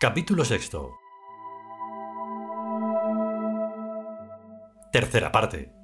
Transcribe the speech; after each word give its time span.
Capítulo 0.00 0.46
sexto. 0.46 0.94
Tercera 4.90 5.30
parte. 5.30 5.74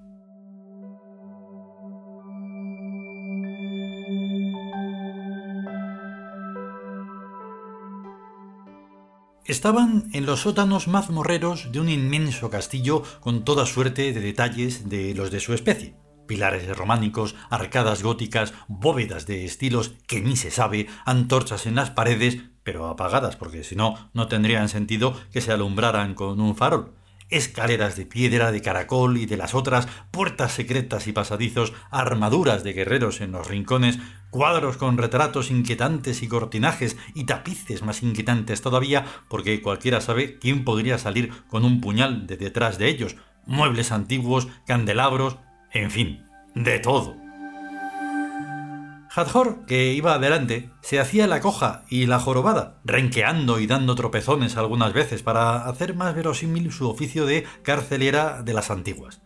Estaban 9.45 10.09
en 10.15 10.25
los 10.25 10.41
sótanos 10.41 10.89
mazmorreros 10.89 11.73
de 11.73 11.81
un 11.81 11.91
inmenso 11.91 12.49
castillo 12.49 13.03
con 13.21 13.45
toda 13.45 13.67
suerte 13.67 14.15
de 14.15 14.21
detalles 14.21 14.89
de 14.89 15.15
los 15.15 15.31
de 15.31 15.41
su 15.41 15.53
especie. 15.53 15.95
Pilares 16.31 16.77
románicos, 16.77 17.35
arcadas 17.51 18.05
góticas, 18.05 18.55
bóvedas 18.69 19.27
de 19.27 19.45
estilos 19.45 19.97
que 20.07 20.21
ni 20.21 20.37
se 20.37 20.53
sabe, 20.53 20.87
antorchas 21.05 21.67
en 21.67 21.75
las 21.75 21.91
paredes, 21.91 22.39
pero 22.63 22.87
apagadas 22.87 23.35
porque 23.35 23.65
si 23.65 23.75
no, 23.75 24.11
no 24.15 24.29
tendrían 24.29 24.69
sentido 24.69 25.21
que 25.33 25.41
se 25.41 25.51
alumbraran 25.51 26.15
con 26.15 26.41
un 26.41 26.55
farol. 26.55 26.95
Escaleras 27.31 27.97
de 27.97 28.07
piedra, 28.07 28.53
de 28.53 28.63
caracol 28.63 29.17
y 29.17 29.27
de 29.27 29.37
las 29.37 29.57
otras, 29.57 29.89
puertas 30.13 30.53
secretas 30.53 31.09
y 31.09 31.13
pasadizos, 31.13 31.73
armaduras 31.91 32.63
de 32.63 32.75
guerreros 32.75 33.21
en 33.21 33.33
los 33.33 33.49
rincones, 33.49 33.99
cuadros 34.31 34.77
con 34.77 34.99
retratos 34.99 35.51
inquietantes 35.51 36.23
y 36.23 36.29
cortinajes 36.29 36.97
y 37.13 37.25
tapices 37.25 37.83
más 37.83 38.05
inquietantes 38.05 38.63
todavía, 38.63 39.05
porque 39.29 39.61
cualquiera 39.63 40.01
sabe 40.01 40.39
quién 40.39 40.65
podría 40.65 40.97
salir 40.97 41.33
con 41.49 41.65
un 41.65 41.81
puñal 41.81 42.29
de 42.29 42.37
detrás 42.37 42.79
de 42.79 42.89
ellos, 42.89 43.17
muebles 43.47 43.91
antiguos, 43.91 44.47
candelabros, 44.65 45.37
en 45.73 45.91
fin, 45.91 46.27
de 46.55 46.79
todo. 46.79 47.17
Hadhor, 49.13 49.67
que 49.67 49.93
iba 49.93 50.15
adelante, 50.15 50.71
se 50.83 51.01
hacía 51.01 51.27
la 51.27 51.41
coja 51.41 51.83
y 51.89 52.07
la 52.07 52.21
jorobada, 52.21 52.81
renqueando 52.85 53.59
y 53.59 53.67
dando 53.67 53.97
tropezones 53.97 54.57
algunas 54.57 54.93
veces 54.93 55.25
para 55.25 55.67
hacer 55.67 55.95
más 55.95 56.15
verosímil 56.15 56.71
su 56.71 56.89
oficio 56.89 57.27
de 57.27 57.45
carcelera 57.63 58.43
de 58.43 58.55
las 58.55 58.71
antiguas. 58.71 59.21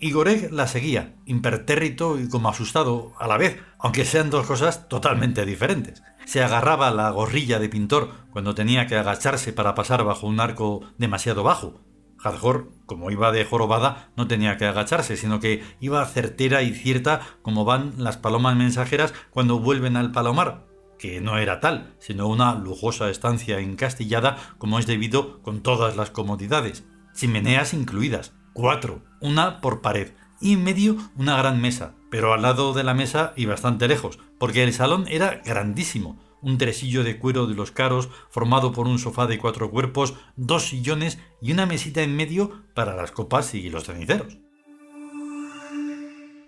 Y 0.00 0.10
Goreg 0.10 0.52
la 0.52 0.66
seguía, 0.66 1.14
impertérrito 1.24 2.18
y 2.18 2.28
como 2.28 2.48
asustado 2.48 3.12
a 3.18 3.28
la 3.28 3.36
vez, 3.36 3.62
aunque 3.78 4.04
sean 4.04 4.28
dos 4.30 4.46
cosas 4.46 4.88
totalmente 4.88 5.46
diferentes. 5.46 6.02
Se 6.24 6.42
agarraba 6.42 6.90
la 6.90 7.10
gorrilla 7.10 7.60
de 7.60 7.68
pintor 7.68 8.10
cuando 8.32 8.56
tenía 8.56 8.88
que 8.88 8.96
agacharse 8.96 9.52
para 9.52 9.76
pasar 9.76 10.02
bajo 10.02 10.26
un 10.26 10.40
arco 10.40 10.82
demasiado 10.98 11.44
bajo, 11.44 11.80
Hadhor, 12.22 12.70
como 12.86 13.10
iba 13.10 13.32
de 13.32 13.44
jorobada, 13.44 14.10
no 14.16 14.26
tenía 14.26 14.56
que 14.56 14.66
agacharse, 14.66 15.16
sino 15.16 15.40
que 15.40 15.62
iba 15.80 16.04
certera 16.06 16.62
y 16.62 16.72
cierta 16.72 17.20
como 17.42 17.64
van 17.64 17.94
las 17.96 18.16
palomas 18.16 18.56
mensajeras 18.56 19.14
cuando 19.30 19.60
vuelven 19.60 19.96
al 19.96 20.12
palomar, 20.12 20.66
que 20.98 21.20
no 21.20 21.38
era 21.38 21.60
tal, 21.60 21.94
sino 21.98 22.26
una 22.28 22.54
lujosa 22.54 23.08
estancia 23.10 23.60
encastillada 23.60 24.36
como 24.58 24.78
es 24.78 24.86
debido 24.86 25.42
con 25.42 25.62
todas 25.62 25.96
las 25.96 26.10
comodidades, 26.10 26.84
chimeneas 27.14 27.72
incluidas, 27.72 28.34
cuatro, 28.52 29.02
una 29.20 29.60
por 29.60 29.80
pared, 29.80 30.12
y 30.40 30.54
en 30.54 30.64
medio 30.64 30.96
una 31.16 31.36
gran 31.36 31.60
mesa, 31.60 31.94
pero 32.10 32.32
al 32.32 32.42
lado 32.42 32.72
de 32.72 32.84
la 32.84 32.94
mesa 32.94 33.32
y 33.36 33.46
bastante 33.46 33.88
lejos, 33.88 34.18
porque 34.38 34.62
el 34.62 34.72
salón 34.72 35.06
era 35.08 35.40
grandísimo, 35.44 36.18
un 36.42 36.58
tresillo 36.58 37.04
de 37.04 37.18
cuero 37.18 37.46
de 37.46 37.54
los 37.54 37.70
caros 37.70 38.08
formado 38.30 38.72
por 38.72 38.86
un 38.86 38.98
sofá 38.98 39.26
de 39.26 39.38
cuatro 39.38 39.70
cuerpos, 39.70 40.14
dos 40.36 40.68
sillones 40.68 41.18
y 41.40 41.52
una 41.52 41.66
mesita 41.66 42.02
en 42.02 42.16
medio 42.16 42.64
para 42.74 42.94
las 42.94 43.10
copas 43.10 43.54
y 43.54 43.70
los 43.70 43.84
ceniceros. 43.84 44.38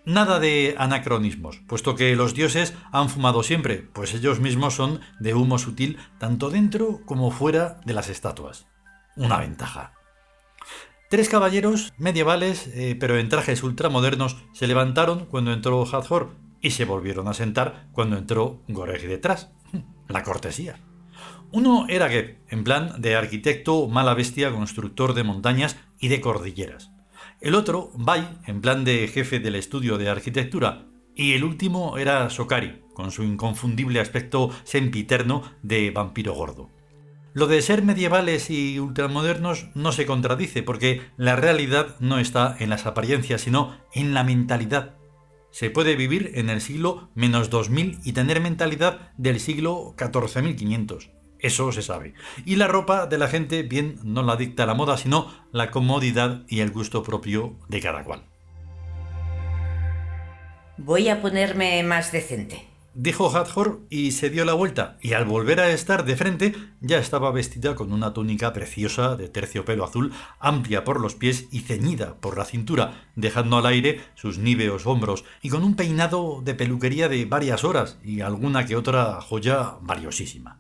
Nada 0.07 0.41
de 0.41 0.75
anacronismos, 0.79 1.61
puesto 1.69 1.95
que 1.95 2.17
los 2.17 2.35
dioses 2.35 2.75
han 2.91 3.11
fumado 3.11 3.43
siempre, 3.43 3.87
pues 3.93 4.15
ellos 4.15 4.41
mismos 4.41 4.75
son 4.75 5.01
de 5.21 5.35
humo 5.35 5.59
sutil 5.59 5.99
tanto 6.19 6.51
dentro 6.51 7.01
como 7.05 7.31
fuera 7.31 7.81
de 7.85 7.93
las 7.93 8.09
estatuas. 8.09 8.67
Una 9.17 9.37
ventaja. 9.39 9.93
Tres 11.11 11.29
caballeros 11.29 11.93
medievales, 11.99 12.69
eh, 12.69 12.97
pero 12.99 13.19
en 13.19 13.29
trajes 13.29 13.63
ultramodernos, 13.63 14.37
se 14.53 14.67
levantaron 14.67 15.27
cuando 15.27 15.53
entró 15.53 15.83
Hathor 15.83 16.31
y 16.61 16.71
se 16.71 16.85
volvieron 16.85 17.29
a 17.29 17.35
sentar 17.35 17.89
cuando 17.93 18.17
entró 18.17 18.63
Goreg 18.69 19.07
detrás. 19.09 19.53
La 20.09 20.23
cortesía. 20.23 20.81
Uno 21.53 21.87
era 21.89 22.09
Geb, 22.09 22.39
en 22.49 22.63
plan 22.65 23.01
de 23.01 23.17
arquitecto 23.17 23.89
mala 23.89 24.15
bestia 24.15 24.53
constructor 24.53 25.15
de 25.15 25.25
montañas 25.25 25.77
y 25.99 26.09
de 26.09 26.21
cordilleras. 26.21 26.93
El 27.41 27.55
otro, 27.55 27.91
Bai, 27.95 28.39
en 28.47 28.61
plan 28.61 28.85
de 28.85 29.09
jefe 29.09 29.41
del 29.41 29.57
estudio 29.57 29.99
de 29.99 30.09
arquitectura. 30.09 30.87
Y 31.17 31.33
el 31.33 31.43
último 31.43 31.99
era 31.99 32.31
Sokari, 32.31 32.83
con 32.95 33.11
su 33.11 33.25
inconfundible 33.25 33.99
aspecto 33.99 34.51
sempiterno 34.65 35.43
de 35.63 35.91
vampiro 35.91 36.35
gordo. 36.35 36.71
Lo 37.33 37.47
de 37.47 37.63
ser 37.63 37.83
medievales 37.83 38.51
y 38.51 38.79
ultramodernos 38.79 39.69
no 39.75 39.93
se 39.93 40.07
contradice, 40.07 40.63
porque 40.63 41.03
la 41.17 41.35
realidad 41.37 41.97
no 41.99 42.19
está 42.19 42.57
en 42.59 42.71
las 42.71 42.87
apariencias, 42.87 43.41
sino 43.41 43.77
en 43.93 44.15
la 44.15 44.23
mentalidad 44.23 45.00
se 45.51 45.71
puede 45.71 45.97
vivir 45.97 46.33
en 46.35 46.51
el 46.51 46.61
siglo 46.61 47.11
menos 47.15 47.51
2000 47.51 48.01
y 48.05 48.13
tener 48.13 48.41
mentalidad 48.41 49.13
del 49.17 49.41
siglo 49.41 49.95
14500. 49.97 51.11
Eso 51.39 51.73
se 51.73 51.83
sabe. 51.83 52.15
Y 52.45 52.57
la 52.57 52.69
ropa 52.69 53.07
de 53.07 53.19
la 53.19 53.29
gente 53.29 53.63
bien 53.63 53.99
no 54.05 54.23
la 54.23 54.37
dicta 54.37 54.67
la 54.67 54.75
moda, 54.75 54.97
sino 54.97 55.29
la 55.53 55.71
comodidad 55.71 56.45
y 56.49 56.61
el 56.61 56.71
gusto 56.71 57.03
propio 57.03 57.57
de 57.69 57.81
cada 57.81 58.05
cual. 58.05 58.25
Voy 60.77 61.09
a 61.09 61.21
ponerme 61.21 61.83
más 61.83 62.13
decente 62.13 62.70
dijo 62.95 63.35
Hathor 63.35 63.81
y 63.91 64.13
se 64.13 64.31
dio 64.31 64.45
la 64.45 64.55
vuelta, 64.55 64.99
y 65.01 65.13
al 65.13 65.25
volver 65.25 65.61
a 65.61 65.71
estar 65.71 66.05
de 66.05 66.17
frente 66.17 66.55
ya 66.81 66.99
estaba 66.99 67.31
vestida 67.31 67.75
con 67.75 67.93
una 67.93 68.13
túnica 68.13 68.53
preciosa 68.53 69.17
de 69.17 69.29
terciopelo 69.29 69.85
azul, 69.85 70.13
amplia 70.39 70.85
por 70.85 71.01
los 71.01 71.15
pies 71.15 71.47
y 71.51 71.61
ceñida 71.61 72.17
por 72.21 72.37
la 72.37 72.45
cintura, 72.45 73.07
dejando 73.17 73.59
al 73.59 73.67
aire 73.67 74.01
sus 74.15 74.39
níveos 74.39 74.87
hombros, 74.87 75.25
y 75.43 75.51
con 75.51 75.65
un 75.65 75.77
peinado 75.77 76.43
de 76.45 76.55
peluquería 76.55 77.09
de 77.09 77.25
varias 77.25 77.65
horas 77.65 77.99
y 78.05 78.21
alguna 78.21 78.67
que 78.67 78.77
otra 78.77 79.21
joya 79.21 79.77
valiosísima. 79.81 80.59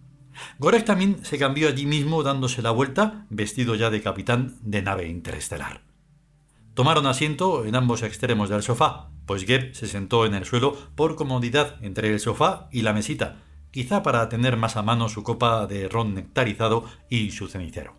Gorek 0.58 0.84
también 0.84 1.24
se 1.24 1.38
cambió 1.38 1.68
allí 1.68 1.86
mismo 1.86 2.22
dándose 2.22 2.62
la 2.62 2.70
vuelta, 2.70 3.26
vestido 3.28 3.74
ya 3.74 3.90
de 3.90 4.02
capitán 4.02 4.56
de 4.62 4.82
nave 4.82 5.08
interestelar. 5.08 5.89
Tomaron 6.80 7.06
asiento 7.06 7.66
en 7.66 7.76
ambos 7.76 8.02
extremos 8.02 8.48
del 8.48 8.62
sofá, 8.62 9.10
pues 9.26 9.44
Geb 9.44 9.74
se 9.74 9.86
sentó 9.86 10.24
en 10.24 10.32
el 10.32 10.46
suelo 10.46 10.74
por 10.94 11.14
comodidad 11.14 11.76
entre 11.82 12.08
el 12.08 12.20
sofá 12.20 12.70
y 12.72 12.80
la 12.80 12.94
mesita, 12.94 13.42
quizá 13.70 14.02
para 14.02 14.30
tener 14.30 14.56
más 14.56 14.78
a 14.78 14.82
mano 14.82 15.10
su 15.10 15.22
copa 15.22 15.66
de 15.66 15.90
ron 15.90 16.14
nectarizado 16.14 16.86
y 17.10 17.32
su 17.32 17.48
cenicero. 17.48 17.96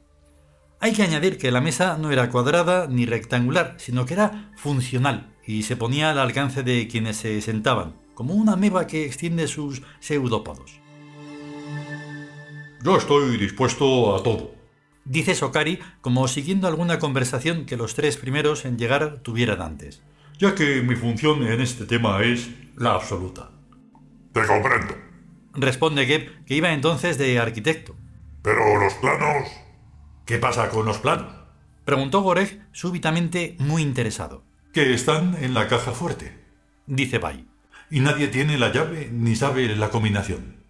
Hay 0.79 0.93
que 0.93 1.03
añadir 1.03 1.37
que 1.37 1.51
la 1.51 1.61
mesa 1.61 1.95
no 1.99 2.09
era 2.09 2.31
cuadrada 2.31 2.87
ni 2.87 3.05
rectangular, 3.05 3.75
sino 3.77 4.07
que 4.07 4.15
era 4.15 4.51
funcional 4.57 5.35
y 5.45 5.61
se 5.61 5.75
ponía 5.75 6.09
al 6.09 6.17
alcance 6.17 6.63
de 6.63 6.87
quienes 6.87 7.17
se 7.17 7.39
sentaban, 7.41 7.93
como 8.15 8.33
una 8.33 8.55
meba 8.55 8.87
que 8.87 9.05
extiende 9.05 9.47
sus 9.47 9.83
pseudópodos. 9.99 10.79
Yo 12.83 12.97
estoy 12.97 13.37
dispuesto 13.37 14.15
a 14.15 14.23
todo, 14.23 14.55
dice 15.05 15.35
Sokari 15.35 15.79
como 16.01 16.27
siguiendo 16.27 16.67
alguna 16.67 16.99
conversación 16.99 17.65
que 17.65 17.77
los 17.77 17.95
tres 17.95 18.17
primeros 18.17 18.65
en 18.65 18.77
llegar 18.77 19.19
tuvieran 19.23 19.61
antes 19.61 20.01
ya 20.41 20.55
que 20.55 20.81
mi 20.81 20.95
función 20.95 21.43
en 21.43 21.61
este 21.61 21.85
tema 21.85 22.23
es 22.23 22.49
la 22.75 22.95
absoluta. 22.95 23.51
Te 24.33 24.43
comprendo. 24.47 24.95
Responde 25.53 26.07
Geb, 26.07 26.43
que 26.45 26.55
iba 26.55 26.73
entonces 26.73 27.19
de 27.19 27.37
arquitecto. 27.37 27.95
Pero 28.41 28.79
los 28.79 28.95
planos... 28.95 29.47
¿Qué 30.25 30.39
pasa 30.39 30.69
con 30.69 30.87
los 30.87 30.97
planos? 30.97 31.31
Preguntó 31.85 32.21
Goreg 32.21 32.59
súbitamente 32.71 33.55
muy 33.59 33.83
interesado. 33.83 34.43
Que 34.73 34.93
están 34.93 35.37
en 35.43 35.53
la 35.53 35.67
caja 35.67 35.91
fuerte. 35.91 36.39
Dice 36.87 37.19
Bay. 37.19 37.47
Y 37.91 37.99
nadie 37.99 38.27
tiene 38.27 38.57
la 38.57 38.71
llave 38.71 39.09
ni 39.11 39.35
sabe 39.35 39.75
la 39.75 39.89
combinación. 39.89 40.63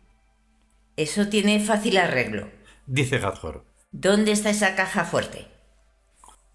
Eso 0.98 1.30
tiene 1.30 1.62
fácil 1.62 1.98
arreglo. 1.98 2.50
Dice 2.88 3.20
Gadhor. 3.20 3.64
¿Dónde 3.92 4.32
está 4.32 4.50
esa 4.50 4.76
caja 4.76 5.04
fuerte? 5.04 5.48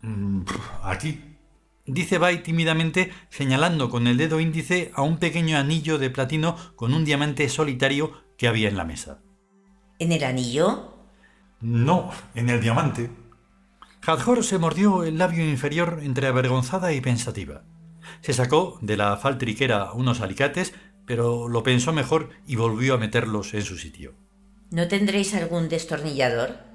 Mm, 0.01 0.43
aquí, 0.83 1.37
dice 1.85 2.17
Bai 2.17 2.43
tímidamente 2.43 3.13
señalando 3.29 3.91
con 3.91 4.07
el 4.07 4.17
dedo 4.17 4.41
índice 4.41 4.91
a 4.95 5.03
un 5.03 5.19
pequeño 5.19 5.59
anillo 5.59 5.99
de 5.99 6.09
platino 6.09 6.57
con 6.77 6.95
un 6.95 7.05
diamante 7.05 7.49
solitario 7.51 8.13
que 8.39 8.49
había 8.49 8.71
en 8.71 8.79
la 8.79 8.87
mesa. 8.87 9.21
¿En 9.99 10.13
el 10.13 10.25
anillo? 10.25 10.95
No, 11.61 12.11
en 12.35 12.49
el 12.49 12.61
diamante. 12.63 13.11
Hadhor 14.07 14.43
se 14.43 14.57
mordió 14.57 15.05
el 15.05 15.19
labio 15.19 15.47
inferior 15.47 16.01
entre 16.03 16.29
avergonzada 16.29 16.95
y 16.95 17.03
pensativa. 17.03 17.65
Se 18.23 18.33
sacó 18.33 18.79
de 18.81 18.97
la 18.97 19.17
faltriquera 19.19 19.93
unos 19.93 20.23
alicates, 20.23 20.73
pero 21.05 21.49
lo 21.49 21.63
pensó 21.63 21.93
mejor 21.93 22.31
y 22.47 22.57
volvió 22.57 22.95
a 22.95 22.99
meterlos 22.99 23.53
en 23.53 23.63
su 23.63 23.77
sitio. 23.77 24.15
¿No 24.71 24.89
tendréis 24.89 25.35
algún 25.35 25.69
destornillador? 25.69 26.66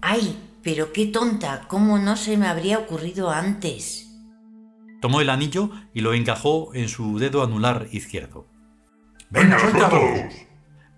¡Ay! 0.00 0.46
Pero 0.62 0.92
qué 0.92 1.06
tonta, 1.06 1.66
¿cómo 1.68 1.98
no 1.98 2.16
se 2.16 2.36
me 2.36 2.46
habría 2.46 2.78
ocurrido 2.78 3.30
antes? 3.30 4.06
Tomó 5.00 5.22
el 5.22 5.30
anillo 5.30 5.70
y 5.94 6.00
lo 6.00 6.12
encajó 6.12 6.74
en 6.74 6.88
su 6.88 7.18
dedo 7.18 7.42
anular 7.42 7.88
izquierdo. 7.90 8.46
¡Venga, 9.30 9.58
suéltalos! 9.58 10.34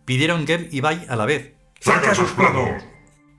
Pidieron 0.05 0.47
Geb 0.47 0.69
y 0.73 0.81
Bai 0.81 1.07
a 1.09 1.15
la 1.15 1.27
vez. 1.27 1.55
¡Saca 1.79 2.15
sus 2.15 2.33
planos! 2.33 2.83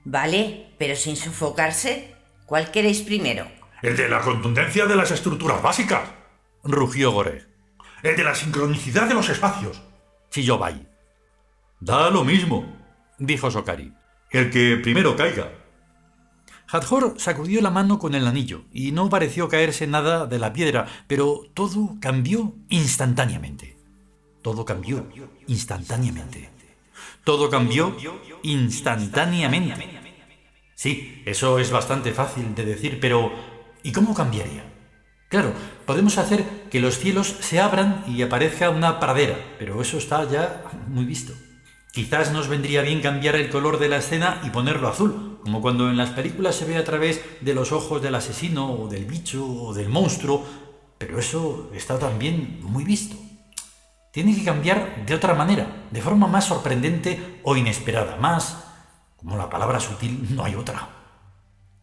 Vale, 0.04 0.74
pero 0.78 0.96
sin 0.96 1.16
sofocarse. 1.16 2.14
¿Cuál 2.46 2.70
queréis 2.70 3.02
primero? 3.02 3.46
El 3.82 3.96
de 3.96 4.08
la 4.08 4.20
contundencia 4.20 4.86
de 4.86 4.96
las 4.96 5.10
estructuras 5.10 5.62
básicas. 5.62 6.08
Rugió 6.62 7.12
Goreg. 7.12 7.46
El 8.02 8.16
de 8.16 8.24
la 8.24 8.34
sincronicidad 8.34 9.08
de 9.08 9.14
los 9.14 9.28
espacios. 9.28 9.82
Chilló 10.30 10.56
Bai. 10.56 10.88
Da 11.80 12.08
lo 12.08 12.24
mismo, 12.24 12.64
Dijo 13.18 13.50
Sokari. 13.50 13.92
El 14.30 14.50
que 14.50 14.76
primero 14.76 15.16
caiga. 15.16 15.52
Hathor 16.68 17.14
sacudió 17.18 17.60
la 17.60 17.70
mano 17.70 17.98
con 17.98 18.14
el 18.14 18.26
anillo 18.26 18.64
y 18.72 18.92
no 18.92 19.08
pareció 19.08 19.48
caerse 19.48 19.86
nada 19.86 20.26
de 20.26 20.38
la 20.38 20.52
piedra, 20.52 20.86
pero 21.06 21.42
todo 21.54 21.96
cambió 22.00 22.54
instantáneamente. 22.68 23.76
Todo 24.42 24.64
cambió 24.64 25.06
instantáneamente. 25.46 26.50
Todo 27.22 27.48
cambió 27.48 27.96
instantáneamente. 28.42 30.00
Sí, 30.74 31.22
eso 31.24 31.58
es 31.58 31.70
bastante 31.70 32.12
fácil 32.12 32.54
de 32.54 32.64
decir, 32.64 32.98
pero 33.00 33.32
¿y 33.82 33.92
cómo 33.92 34.14
cambiaría? 34.14 34.64
Claro, 35.28 35.52
podemos 35.86 36.18
hacer 36.18 36.44
que 36.70 36.80
los 36.80 36.98
cielos 36.98 37.36
se 37.40 37.60
abran 37.60 38.04
y 38.06 38.22
aparezca 38.22 38.70
una 38.70 39.00
pradera, 39.00 39.36
pero 39.58 39.80
eso 39.80 39.98
está 39.98 40.28
ya 40.30 40.64
muy 40.88 41.04
visto. 41.04 41.32
Quizás 41.94 42.32
nos 42.32 42.48
vendría 42.48 42.82
bien 42.82 43.00
cambiar 43.00 43.36
el 43.36 43.50
color 43.50 43.78
de 43.78 43.88
la 43.88 43.98
escena 43.98 44.40
y 44.42 44.50
ponerlo 44.50 44.88
azul, 44.88 45.38
como 45.44 45.60
cuando 45.60 45.88
en 45.88 45.96
las 45.96 46.10
películas 46.10 46.56
se 46.56 46.64
ve 46.64 46.76
a 46.76 46.82
través 46.82 47.20
de 47.40 47.54
los 47.54 47.70
ojos 47.70 48.02
del 48.02 48.16
asesino 48.16 48.72
o 48.72 48.88
del 48.88 49.04
bicho 49.04 49.46
o 49.46 49.72
del 49.72 49.88
monstruo, 49.88 50.44
pero 50.98 51.20
eso 51.20 51.70
está 51.72 51.96
también 51.96 52.58
muy 52.62 52.82
visto. 52.82 53.14
Tiene 54.10 54.34
que 54.34 54.42
cambiar 54.42 55.06
de 55.06 55.14
otra 55.14 55.34
manera, 55.34 55.86
de 55.92 56.02
forma 56.02 56.26
más 56.26 56.46
sorprendente 56.46 57.40
o 57.44 57.56
inesperada, 57.56 58.16
más... 58.16 58.64
Como 59.14 59.36
la 59.36 59.48
palabra 59.48 59.78
sutil 59.78 60.34
no 60.34 60.44
hay 60.44 60.56
otra. 60.56 60.88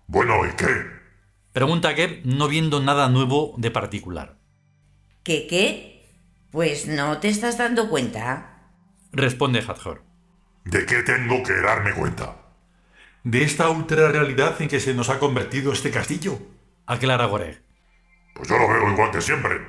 Bueno, 0.08 0.46
¿y 0.46 0.52
qué? 0.58 0.68
Pregunta 1.54 1.94
Geb, 1.94 2.20
no 2.26 2.50
viendo 2.50 2.82
nada 2.82 3.08
nuevo 3.08 3.56
de 3.58 3.72
particular. 3.72 4.38
¿Qué 5.24 5.48
qué? 5.48 6.06
Pues 6.52 6.86
no 6.86 7.20
te 7.20 7.30
estás 7.30 7.58
dando 7.58 7.90
cuenta. 7.90 8.51
Responde 9.12 9.60
Hathor. 9.60 10.04
¿De 10.64 10.86
qué 10.86 11.04
tengo 11.04 11.44
que 11.44 11.54
darme 11.54 11.94
cuenta? 11.94 12.36
De 13.24 13.44
esta 13.44 13.70
ultra 13.70 14.12
realidad 14.12 14.62
en 14.62 14.68
que 14.68 14.80
se 14.80 14.94
nos 14.94 15.10
ha 15.10 15.20
convertido 15.20 15.72
este 15.74 15.92
castillo. 15.92 16.40
Aclara 16.86 17.26
Goreg. 17.26 17.62
Pues 18.36 18.48
yo 18.48 18.58
lo 18.58 18.68
veo 18.68 18.92
igual 18.92 19.12
que 19.12 19.22
siempre. 19.22 19.60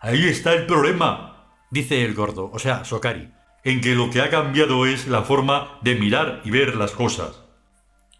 Ahí 0.00 0.28
está 0.28 0.52
el 0.52 0.66
problema, 0.66 1.32
Dice 1.70 2.04
el 2.04 2.14
gordo, 2.14 2.48
o 2.52 2.58
sea, 2.60 2.84
Sokari. 2.84 3.32
en 3.64 3.80
que 3.80 3.94
lo 3.96 4.10
que 4.10 4.20
ha 4.20 4.30
cambiado 4.30 4.86
es 4.86 5.08
la 5.08 5.22
forma 5.22 5.78
de 5.82 5.96
mirar 5.96 6.40
y 6.44 6.50
ver 6.50 6.76
las 6.76 6.92
cosas. 6.92 7.42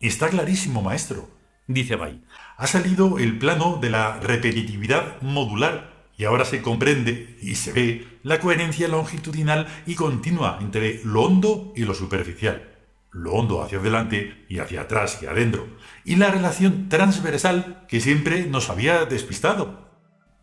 Está 0.00 0.28
clarísimo, 0.28 0.82
maestro. 0.82 1.30
Dice 1.68 1.94
Bai. 1.96 2.24
Ha 2.56 2.66
salido 2.66 3.18
el 3.18 3.38
plano 3.38 3.78
de 3.80 3.90
la 3.90 4.18
repetitividad 4.18 5.20
modular 5.22 5.95
y 6.16 6.24
ahora 6.24 6.44
se 6.44 6.62
comprende 6.62 7.36
y 7.42 7.56
se 7.56 7.72
ve 7.72 8.18
la 8.22 8.40
coherencia 8.40 8.88
longitudinal 8.88 9.66
y 9.86 9.94
continua 9.94 10.58
entre 10.60 11.00
lo 11.04 11.22
hondo 11.22 11.72
y 11.76 11.84
lo 11.84 11.94
superficial, 11.94 12.74
lo 13.10 13.32
hondo 13.34 13.62
hacia 13.62 13.78
adelante 13.78 14.46
y 14.48 14.58
hacia 14.58 14.82
atrás 14.82 15.20
y 15.22 15.26
adentro, 15.26 15.66
y 16.04 16.16
la 16.16 16.30
relación 16.30 16.88
transversal 16.88 17.84
que 17.88 18.00
siempre 18.00 18.46
nos 18.46 18.70
había 18.70 19.04
despistado. 19.04 19.86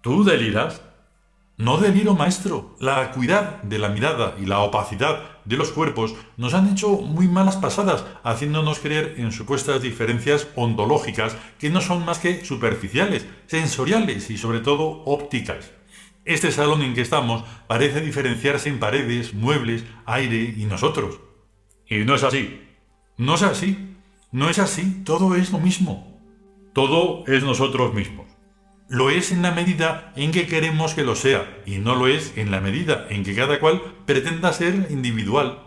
¿Tú 0.01 0.23
deliras? 0.23 0.81
No 1.57 1.77
deliro, 1.77 2.15
maestro. 2.15 2.75
La 2.79 2.99
acuidad 2.99 3.61
de 3.63 3.79
la 3.79 3.89
mirada 3.89 4.35
y 4.41 4.45
la 4.45 4.59
opacidad 4.59 5.32
de 5.45 5.57
los 5.57 5.71
cuerpos 5.71 6.15
nos 6.37 6.53
han 6.53 6.71
hecho 6.71 6.89
muy 6.89 7.27
malas 7.27 7.57
pasadas, 7.57 8.05
haciéndonos 8.23 8.79
creer 8.79 9.15
en 9.17 9.31
supuestas 9.31 9.81
diferencias 9.81 10.47
ontológicas 10.55 11.35
que 11.59 11.69
no 11.69 11.81
son 11.81 12.05
más 12.05 12.19
que 12.19 12.45
superficiales, 12.45 13.25
sensoriales 13.47 14.29
y 14.29 14.37
sobre 14.37 14.59
todo 14.59 15.03
ópticas. 15.05 15.71
Este 16.25 16.51
salón 16.51 16.81
en 16.81 16.93
que 16.93 17.01
estamos 17.01 17.43
parece 17.67 17.99
diferenciarse 17.99 18.69
en 18.69 18.79
paredes, 18.79 19.33
muebles, 19.33 19.83
aire 20.05 20.53
y 20.55 20.65
nosotros. 20.65 21.19
Y 21.87 22.05
no 22.05 22.15
es 22.15 22.23
así. 22.23 22.61
No 23.17 23.35
es 23.35 23.41
así. 23.41 23.97
No 24.31 24.49
es 24.49 24.57
así. 24.57 25.01
Todo 25.03 25.35
es 25.35 25.51
lo 25.51 25.59
mismo. 25.59 26.21
Todo 26.73 27.25
es 27.27 27.43
nosotros 27.43 27.93
mismos. 27.93 28.22
Lo 28.89 29.09
es 29.09 29.31
en 29.31 29.41
la 29.41 29.51
medida 29.51 30.13
en 30.15 30.31
que 30.31 30.45
queremos 30.45 30.93
que 30.93 31.03
lo 31.03 31.15
sea, 31.15 31.61
y 31.65 31.77
no 31.77 31.95
lo 31.95 32.07
es 32.07 32.33
en 32.35 32.51
la 32.51 32.59
medida 32.59 33.07
en 33.09 33.23
que 33.23 33.33
cada 33.33 33.59
cual 33.59 33.81
pretenda 34.05 34.53
ser 34.53 34.87
individual. 34.89 35.59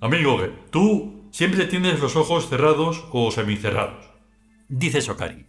Amigo, 0.00 0.40
tú 0.70 1.28
siempre 1.30 1.66
tienes 1.66 2.00
los 2.00 2.16
ojos 2.16 2.48
cerrados 2.48 3.04
o 3.12 3.30
semicerrados, 3.30 4.06
Dice 4.68 5.00
Sokari. 5.00 5.46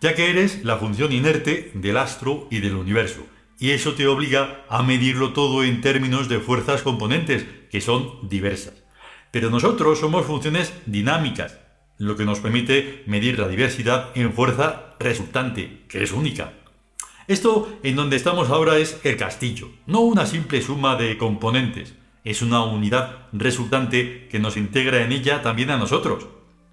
ya 0.00 0.14
que 0.14 0.30
eres 0.30 0.64
la 0.64 0.76
función 0.78 1.12
inerte 1.12 1.72
del 1.74 1.98
astro 1.98 2.48
y 2.50 2.60
del 2.60 2.74
universo, 2.76 3.26
y 3.58 3.70
eso 3.70 3.94
te 3.94 4.06
obliga 4.06 4.64
a 4.70 4.82
medirlo 4.82 5.32
todo 5.32 5.62
en 5.62 5.82
términos 5.82 6.28
de 6.28 6.40
fuerzas 6.40 6.82
componentes, 6.82 7.44
que 7.70 7.80
son 7.80 8.28
diversas. 8.28 8.74
Pero 9.30 9.50
nosotros 9.50 10.00
somos 10.00 10.24
funciones 10.24 10.72
dinámicas, 10.86 11.58
lo 12.00 12.16
que 12.16 12.24
nos 12.24 12.40
permite 12.40 13.04
medir 13.06 13.38
la 13.38 13.46
diversidad 13.46 14.08
en 14.14 14.32
fuerza 14.32 14.94
resultante, 14.98 15.82
que 15.86 16.02
es 16.02 16.12
única. 16.12 16.54
Esto 17.28 17.78
en 17.82 17.94
donde 17.94 18.16
estamos 18.16 18.48
ahora 18.48 18.78
es 18.78 18.98
el 19.04 19.18
castillo, 19.18 19.68
no 19.86 20.00
una 20.00 20.24
simple 20.24 20.62
suma 20.62 20.96
de 20.96 21.18
componentes, 21.18 21.94
es 22.24 22.40
una 22.40 22.64
unidad 22.64 23.28
resultante 23.34 24.28
que 24.28 24.38
nos 24.38 24.56
integra 24.56 25.02
en 25.02 25.12
ella 25.12 25.42
también 25.42 25.70
a 25.70 25.76
nosotros. 25.76 26.26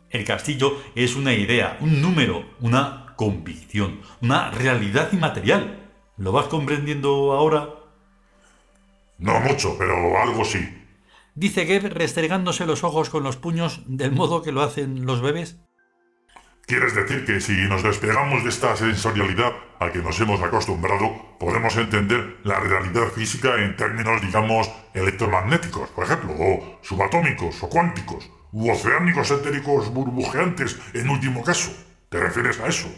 El 0.10 0.24
castillo 0.24 0.82
es 0.96 1.18
una 1.18 1.34
idea, 1.34 1.78
un 1.82 2.02
número, 2.02 2.46
una 2.62 3.08
convicción, 3.18 4.00
una 4.22 4.50
realidad 4.52 5.10
inmaterial. 5.12 5.90
¿Lo 6.16 6.32
vas 6.32 6.46
comprendiendo 6.46 7.34
ahora? 7.34 7.68
No 9.18 9.42
mucho, 9.42 9.76
pero 9.78 10.18
algo 10.22 10.46
sí. 10.46 10.77
Dice 11.38 11.68
Geb 11.68 11.94
restregándose 11.94 12.66
los 12.66 12.84
ojos 12.84 13.12
con 13.12 13.22
los 13.22 13.38
puños 13.38 13.84
del 13.86 14.12
modo 14.12 14.42
que 14.42 14.52
lo 14.52 14.64
hacen 14.64 15.06
los 15.06 15.22
bebés. 15.22 15.60
¿Quieres 16.66 16.96
decir 16.96 17.26
que 17.26 17.40
si 17.42 17.54
nos 17.70 17.84
despegamos 17.84 18.42
de 18.42 18.50
esta 18.50 18.76
sensorialidad 18.76 19.54
a 19.80 19.92
que 19.92 20.00
nos 20.00 20.20
hemos 20.20 20.42
acostumbrado, 20.42 21.38
podemos 21.40 21.78
entender 21.78 22.38
la 22.44 22.60
realidad 22.60 23.10
física 23.10 23.64
en 23.64 23.76
términos, 23.76 24.20
digamos, 24.24 24.68
electromagnéticos, 24.96 25.90
por 25.90 26.06
ejemplo, 26.06 26.34
o 26.40 26.80
subatómicos, 26.82 27.62
o 27.62 27.70
cuánticos, 27.70 28.32
u 28.52 28.72
oceánicos 28.72 29.30
etéricos 29.30 29.94
burbujeantes, 29.94 30.80
en 30.96 31.08
último 31.08 31.44
caso? 31.44 31.72
¿Te 32.10 32.20
refieres 32.20 32.60
a 32.60 32.68
eso? 32.68 32.90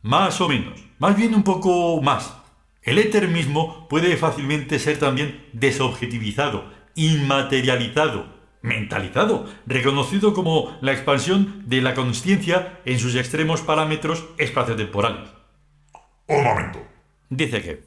Más 0.00 0.40
o 0.40 0.48
menos, 0.48 0.82
más 0.98 1.14
bien 1.14 1.34
un 1.34 1.42
poco 1.42 2.00
más. 2.00 2.38
El 2.80 2.96
éter 2.98 3.28
mismo 3.28 3.86
puede 3.88 4.16
fácilmente 4.16 4.78
ser 4.78 4.98
también 4.98 5.46
desobjetivizado, 5.52 6.72
inmaterializado, 6.94 8.26
mentalizado, 8.62 9.46
reconocido 9.66 10.32
como 10.34 10.76
la 10.80 10.92
expansión 10.92 11.64
de 11.66 11.82
la 11.82 11.94
consciencia 11.94 12.80
en 12.84 12.98
sus 12.98 13.14
extremos 13.14 13.60
parámetros 13.60 14.24
espaciotemporales. 14.38 15.30
Un 16.26 16.44
momento. 16.44 16.80
Dice 17.28 17.60
Geb. 17.60 17.84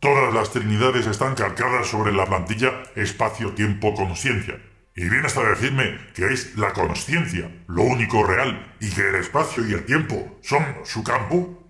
Todas 0.00 0.34
las 0.34 0.50
trinidades 0.50 1.06
están 1.06 1.34
calcadas 1.34 1.86
sobre 1.86 2.12
la 2.12 2.26
plantilla 2.26 2.82
espacio-tiempo-conciencia. 2.96 4.60
Y 4.94 5.08
vienes 5.08 5.36
a 5.36 5.42
decirme 5.42 5.98
que 6.14 6.26
es 6.26 6.56
la 6.58 6.72
consciencia 6.72 7.50
lo 7.66 7.82
único 7.82 8.24
real 8.24 8.74
y 8.80 8.90
que 8.90 9.08
el 9.08 9.14
espacio 9.14 9.66
y 9.66 9.72
el 9.72 9.86
tiempo 9.86 10.38
son 10.42 10.64
su 10.84 11.02
campo. 11.02 11.62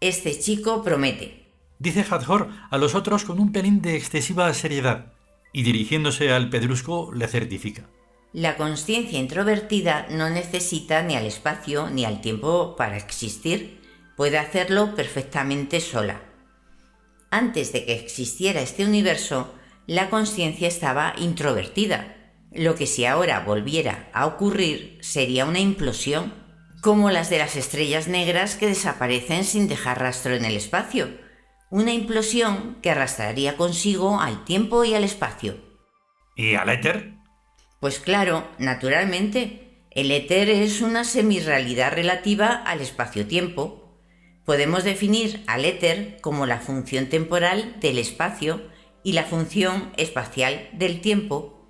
Este 0.00 0.38
chico 0.38 0.82
promete. 0.82 1.46
Dice 1.78 2.04
Hathor 2.08 2.48
a 2.70 2.78
los 2.78 2.94
otros 2.94 3.24
con 3.24 3.38
un 3.38 3.52
pelín 3.52 3.80
de 3.80 3.96
excesiva 3.96 4.52
seriedad, 4.54 5.13
y 5.54 5.62
dirigiéndose 5.62 6.32
al 6.32 6.50
pedrusco 6.50 7.10
le 7.14 7.28
certifica. 7.28 7.88
La 8.34 8.56
conciencia 8.56 9.20
introvertida 9.20 10.06
no 10.10 10.28
necesita 10.28 11.02
ni 11.02 11.14
al 11.14 11.24
espacio 11.24 11.88
ni 11.88 12.04
al 12.04 12.20
tiempo 12.20 12.74
para 12.76 12.96
existir. 12.96 13.80
Puede 14.16 14.38
hacerlo 14.38 14.96
perfectamente 14.96 15.80
sola. 15.80 16.20
Antes 17.30 17.72
de 17.72 17.86
que 17.86 17.94
existiera 17.94 18.60
este 18.60 18.84
universo, 18.84 19.54
la 19.86 20.10
conciencia 20.10 20.66
estaba 20.66 21.14
introvertida. 21.16 22.16
Lo 22.52 22.74
que 22.74 22.86
si 22.86 23.04
ahora 23.04 23.40
volviera 23.40 24.10
a 24.12 24.26
ocurrir 24.26 24.98
sería 25.00 25.44
una 25.44 25.60
implosión, 25.60 26.34
como 26.80 27.10
las 27.10 27.30
de 27.30 27.38
las 27.38 27.54
estrellas 27.54 28.08
negras 28.08 28.56
que 28.56 28.66
desaparecen 28.66 29.44
sin 29.44 29.68
dejar 29.68 30.00
rastro 30.00 30.34
en 30.34 30.44
el 30.44 30.56
espacio. 30.56 31.08
Una 31.74 31.92
implosión 31.92 32.76
que 32.82 32.90
arrastraría 32.90 33.56
consigo 33.56 34.20
al 34.20 34.44
tiempo 34.44 34.84
y 34.84 34.94
al 34.94 35.02
espacio. 35.02 35.56
¿Y 36.36 36.54
al 36.54 36.68
éter? 36.68 37.14
Pues 37.80 37.98
claro, 37.98 38.46
naturalmente, 38.60 39.88
el 39.90 40.12
éter 40.12 40.50
es 40.50 40.82
una 40.82 41.02
semirrealidad 41.02 41.92
relativa 41.92 42.46
al 42.46 42.80
espacio-tiempo. 42.80 43.98
Podemos 44.44 44.84
definir 44.84 45.42
al 45.48 45.64
éter 45.64 46.18
como 46.20 46.46
la 46.46 46.60
función 46.60 47.08
temporal 47.08 47.80
del 47.80 47.98
espacio 47.98 48.62
y 49.02 49.10
la 49.10 49.24
función 49.24 49.92
espacial 49.96 50.68
del 50.74 51.00
tiempo, 51.00 51.66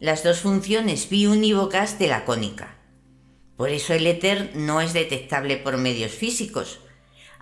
las 0.00 0.24
dos 0.24 0.40
funciones 0.40 1.10
biunívocas 1.10 1.98
de 1.98 2.08
la 2.08 2.24
cónica. 2.24 2.78
Por 3.58 3.68
eso 3.68 3.92
el 3.92 4.06
éter 4.06 4.52
no 4.54 4.80
es 4.80 4.94
detectable 4.94 5.58
por 5.58 5.76
medios 5.76 6.12
físicos, 6.12 6.80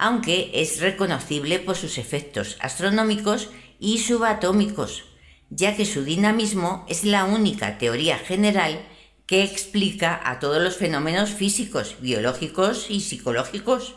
aunque 0.03 0.51
es 0.53 0.81
reconocible 0.81 1.61
por 1.61 1.77
sus 1.77 1.97
efectos 1.97 2.57
astronómicos 2.61 3.51
y 3.79 3.99
subatómicos, 3.99 5.05
ya 5.49 5.77
que 5.77 5.87
su 5.87 6.03
dinamismo 6.03 6.85
es 6.89 7.05
la 7.05 7.25
única 7.25 7.79
teoría 7.79 8.19
general 8.19 8.83
que 9.27 9.45
explica 9.45 10.21
a 10.25 10.41
todos 10.41 10.61
los 10.61 10.77
fenómenos 10.77 11.31
físicos, 11.31 11.99
biológicos 12.01 12.87
y 12.91 12.99
psicológicos. 12.99 13.95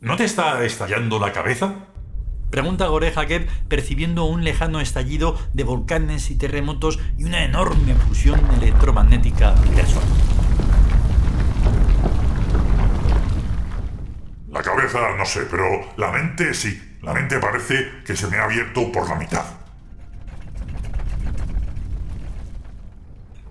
¿No 0.00 0.16
te 0.16 0.24
está 0.24 0.62
estallando 0.62 1.18
la 1.18 1.32
cabeza? 1.32 1.86
Pregunta 2.50 2.88
Gore 2.88 3.10
Hacker 3.10 3.48
percibiendo 3.68 4.26
un 4.26 4.44
lejano 4.44 4.82
estallido 4.82 5.38
de 5.54 5.64
volcanes 5.64 6.30
y 6.30 6.36
terremotos 6.36 6.98
y 7.16 7.24
una 7.24 7.42
enorme 7.42 7.94
fusión 7.94 8.38
electromagnética 8.60 9.54
del 9.74 9.86
Sol. 9.86 10.02
Cabeza 14.92 15.16
no 15.16 15.24
sé, 15.24 15.42
pero 15.50 15.92
la 15.96 16.10
mente 16.10 16.54
sí. 16.54 16.80
La 17.02 17.12
mente 17.12 17.38
parece 17.38 18.02
que 18.04 18.16
se 18.16 18.28
me 18.28 18.38
ha 18.38 18.44
abierto 18.44 18.90
por 18.90 19.08
la 19.08 19.16
mitad. 19.16 19.44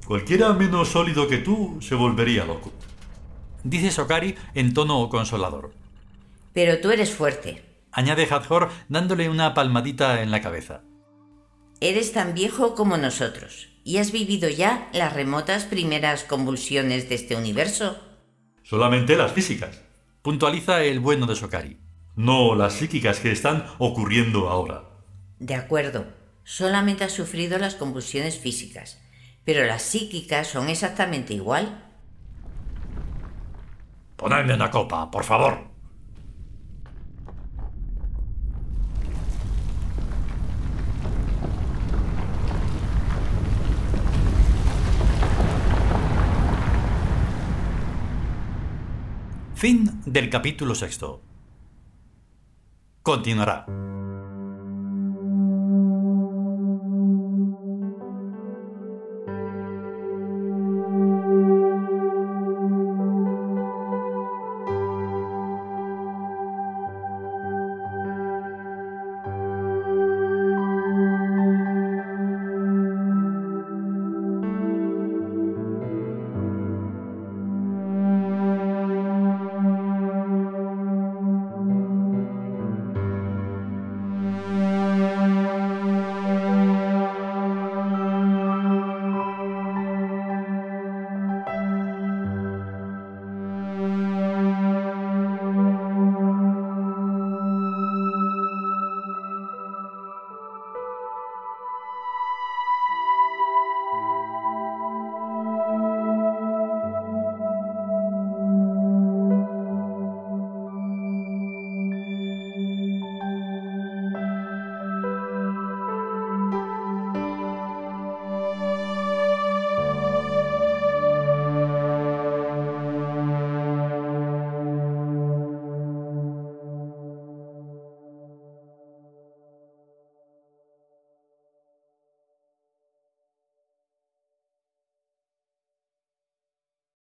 Cualquiera 0.05 0.53
menos 0.53 0.89
sólido 0.89 1.27
que 1.27 1.37
tú 1.37 1.77
se 1.81 1.95
volvería 1.95 2.45
loco. 2.45 2.73
Dice 3.63 3.91
Sokari 3.91 4.35
en 4.53 4.73
tono 4.73 5.07
consolador. 5.07 5.73
Pero 6.53 6.79
tú 6.79 6.91
eres 6.91 7.13
fuerte. 7.13 7.63
Añade 7.91 8.27
Hathor 8.29 8.69
dándole 8.89 9.29
una 9.29 9.53
palmadita 9.53 10.21
en 10.21 10.31
la 10.31 10.41
cabeza. 10.41 10.81
Eres 11.79 12.11
tan 12.11 12.33
viejo 12.33 12.75
como 12.75 12.97
nosotros 12.97 13.69
y 13.83 13.97
has 13.97 14.11
vivido 14.11 14.49
ya 14.49 14.89
las 14.93 15.13
remotas 15.13 15.65
primeras 15.65 16.23
convulsiones 16.23 17.07
de 17.07 17.15
este 17.15 17.35
universo. 17.35 17.97
Solamente 18.63 19.15
las 19.15 19.31
físicas. 19.31 19.82
Puntualiza 20.23 20.81
el 20.83 21.01
bueno 21.01 21.25
de 21.25 21.35
Sokari. 21.35 21.81
No 22.15 22.55
las 22.55 22.75
psíquicas 22.75 23.19
que 23.19 23.33
están 23.33 23.65
ocurriendo 23.77 24.47
ahora. 24.47 24.85
De 25.37 25.53
acuerdo, 25.53 26.05
solamente 26.45 27.03
has 27.03 27.11
sufrido 27.11 27.57
las 27.57 27.75
convulsiones 27.75 28.39
físicas, 28.39 29.01
pero 29.43 29.65
las 29.65 29.81
psíquicas 29.81 30.47
son 30.47 30.69
exactamente 30.69 31.33
igual. 31.33 31.91
Ponedme 34.15 34.53
una 34.53 34.71
copa, 34.71 35.11
por 35.11 35.25
favor. 35.25 35.72
Fin 49.63 50.01
del 50.05 50.29
capítulo 50.29 50.75
sexto. 50.75 51.21
Continuará. 53.01 53.65